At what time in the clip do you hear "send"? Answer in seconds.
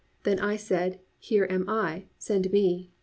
2.17-2.51